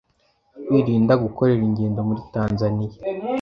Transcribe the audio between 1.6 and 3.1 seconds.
ingendo muri Tanzania